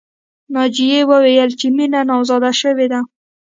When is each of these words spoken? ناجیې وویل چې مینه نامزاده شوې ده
ناجیې 0.53 0.99
وویل 1.11 1.49
چې 1.59 1.67
مینه 1.75 2.01
نامزاده 2.09 2.51
شوې 2.61 2.87
ده 2.91 2.99